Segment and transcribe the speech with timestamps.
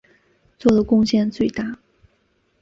[0.57, 1.77] 做的贡献最大。